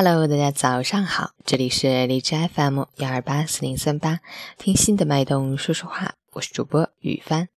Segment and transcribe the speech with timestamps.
[0.00, 4.20] Hello，大家早上好，这里是荔枝 FM 幺二八四零三八，
[4.56, 7.48] 听心的脉动说说话，我是主播雨帆。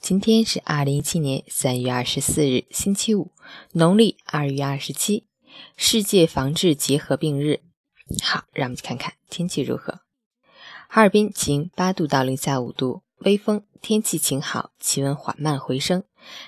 [0.00, 3.32] 今天是二零一七年三月二十四日，星期五，
[3.72, 5.26] 农历二月二十七，
[5.76, 7.60] 世界防治结核病日。
[8.22, 10.00] 好，让我们去看看天气如何。
[10.88, 16.04] 哈尔滨晴，八度到零下五度，微风，天气晴好，气温缓慢回升，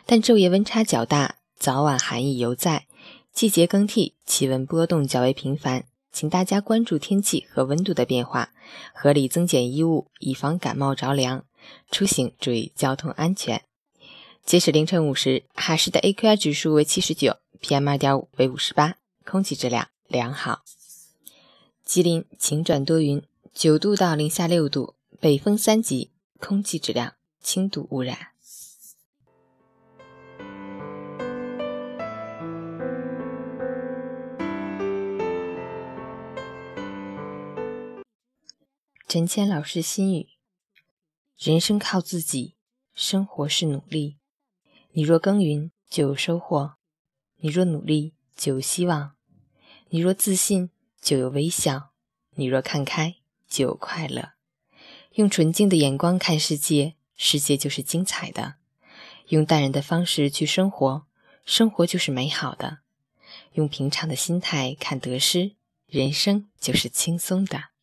[0.06, 2.86] 但昼夜温差较大，早晚寒意犹在。
[3.34, 8.52] 季节更替，气温波动较为频繁，请大家关注天气和温度的变化，
[8.94, 11.44] 合理增减衣物，以防感冒着凉。
[11.90, 13.64] 出行注意交通安全。
[14.44, 20.62] 截止凌晨五时，哈市的 AQI 指数为七十九，PM 二点五为五十八，空气质量良好。
[21.84, 23.20] 吉林晴转多云，
[23.52, 28.33] 九度到零下六度，北风三级，空气质量轻度污染。
[39.14, 40.30] 陈谦老师心语：
[41.38, 42.56] 人生靠自己，
[42.94, 44.18] 生活是努力。
[44.90, 46.74] 你若耕耘，就有收获；
[47.36, 49.14] 你若努力，就有希望；
[49.90, 51.92] 你若自信，就有微笑；
[52.34, 53.14] 你若看开，
[53.46, 54.32] 就有快乐。
[55.12, 58.54] 用纯净的眼光看世界，世界就是精彩的；
[59.28, 61.06] 用淡然的方式去生活，
[61.44, 62.78] 生活就是美好的；
[63.52, 65.54] 用平常的心态看得失，
[65.86, 67.73] 人生就是轻松的。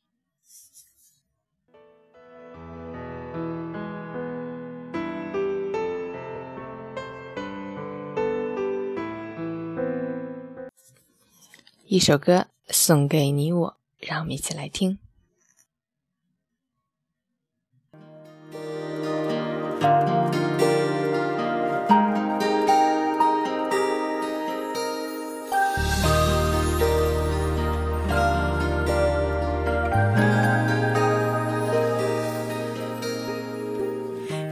[11.94, 14.97] 一首歌送给你我，让我们一起来听。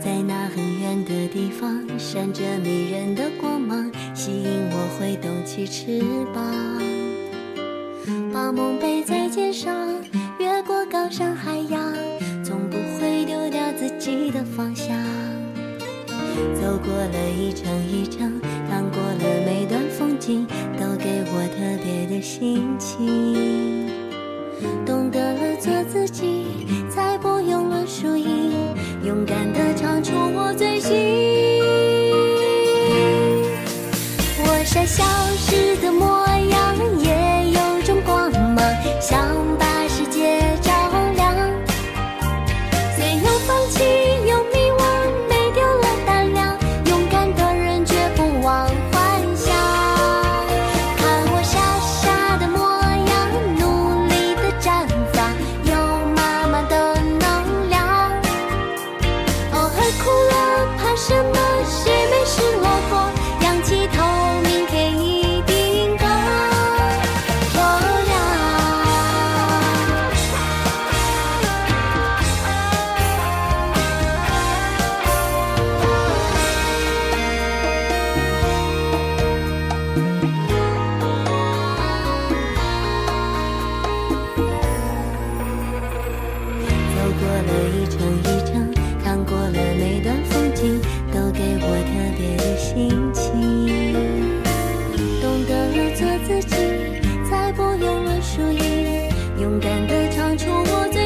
[0.01, 6.01] 在那很远的地方，闪着迷人的光芒，吸引我挥动起翅
[6.35, 6.88] 膀。
[8.39, 9.75] 把梦背在肩上，
[10.39, 11.93] 越过高山海洋，
[12.41, 14.95] 从不会丢掉自己的方向。
[16.55, 18.39] 走过了一程一程，
[18.69, 20.47] 看过了每段风景，
[20.79, 23.89] 都给我特别的心情。
[24.85, 26.45] 懂得了做自己，
[26.89, 28.53] 才不用论输赢，
[29.03, 30.95] 勇敢地唱出我最心。
[34.41, 35.03] 我傻笑
[38.99, 39.17] 想
[39.57, 40.71] 把世界照
[41.15, 41.35] 亮。
[42.95, 43.83] 虽有放弃
[44.27, 44.81] 有迷惘
[45.29, 49.01] 没丢了胆量勇敢的人绝不忘幻
[49.35, 49.55] 想。
[50.97, 51.01] 看
[51.31, 52.59] 我傻傻的模
[53.09, 53.11] 样
[53.57, 53.61] 努
[54.07, 54.67] 力的绽
[55.13, 55.17] 放
[55.63, 55.71] 有
[56.15, 56.75] 妈妈的
[57.19, 57.77] 能量。
[59.53, 59.67] 偶尔
[60.03, 60.33] 哭了
[60.77, 61.39] 怕什么？
[61.65, 62.68] 谁没谁了
[100.29, 100.98] 当初我。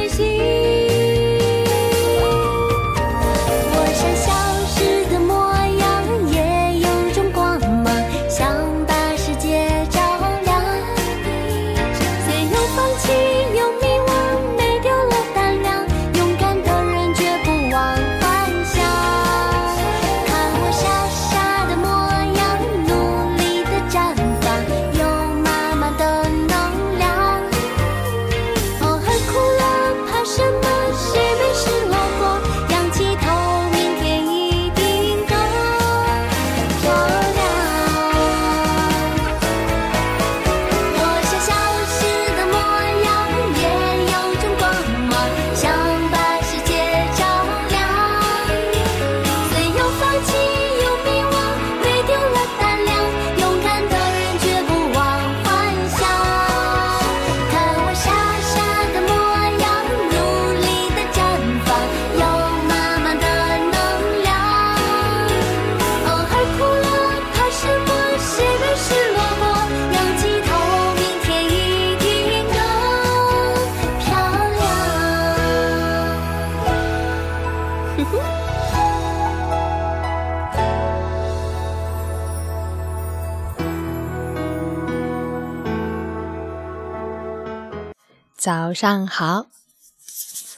[88.44, 89.46] 早上好。